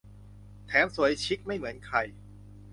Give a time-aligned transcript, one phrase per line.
[0.67, 1.97] แถมสวยชิคไม่เหมือนใคร